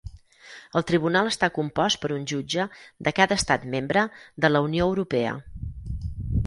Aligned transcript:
El 0.79 0.85
tribunal 0.91 1.29
està 1.31 1.49
compost 1.57 2.01
per 2.05 2.11
un 2.15 2.25
jutge 2.31 2.65
de 3.09 3.15
cada 3.21 3.39
Estat 3.43 3.69
membre 3.77 4.09
de 4.47 4.53
la 4.55 4.65
Unió 4.71 4.91
Europea. 4.93 5.41